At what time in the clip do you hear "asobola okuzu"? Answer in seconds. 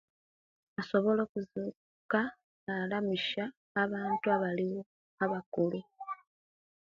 0.81-1.61